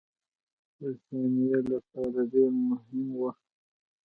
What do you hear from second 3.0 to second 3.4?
وه.